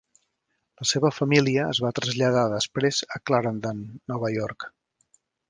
[0.81, 3.85] La seva família es va traslladar després a Clarendon,
[4.15, 4.69] Nova York.